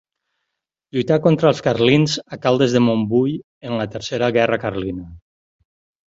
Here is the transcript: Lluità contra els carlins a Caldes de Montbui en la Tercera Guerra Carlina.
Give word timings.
Lluità 0.95 1.17
contra 1.25 1.49
els 1.49 1.61
carlins 1.67 2.15
a 2.37 2.39
Caldes 2.47 2.73
de 2.79 2.81
Montbui 2.87 3.35
en 3.71 3.77
la 3.83 3.87
Tercera 3.99 4.33
Guerra 4.41 4.61
Carlina. 4.67 5.07